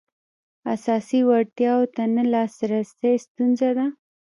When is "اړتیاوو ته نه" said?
1.35-2.23